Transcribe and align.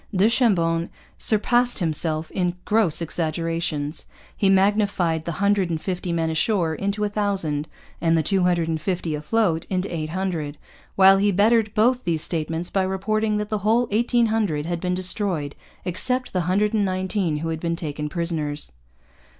Du 0.15 0.27
Chambon 0.27 0.89
surpassed 1.19 1.77
himself 1.77 2.31
in 2.31 2.55
gross 2.65 3.03
exaggerations. 3.03 4.05
He 4.35 4.49
magnified 4.49 5.25
the 5.25 5.33
hundred 5.33 5.69
and 5.69 5.79
fifty 5.79 6.11
men 6.11 6.31
ashore 6.31 6.73
into 6.73 7.03
a 7.03 7.07
thousand, 7.09 7.67
and 8.01 8.17
the 8.17 8.23
two 8.23 8.41
hundred 8.41 8.67
and 8.67 8.81
fifty 8.81 9.13
afloat 9.13 9.67
into 9.69 9.95
eight 9.95 10.09
hundred; 10.09 10.57
while 10.95 11.17
he 11.19 11.31
bettered 11.31 11.71
both 11.75 12.03
these 12.03 12.23
statements 12.23 12.71
by 12.71 12.81
reporting 12.81 13.37
that 13.37 13.49
the 13.51 13.59
whole 13.59 13.87
eighteen 13.91 14.25
hundred 14.25 14.65
had 14.65 14.79
been 14.79 14.95
destroyed 14.95 15.53
except 15.85 16.33
the 16.33 16.41
hundred 16.49 16.73
and 16.73 16.83
nineteen 16.83 17.37
who 17.37 17.49
had 17.49 17.59
been 17.59 17.75
taken 17.75 18.09
prisoners. 18.09 18.71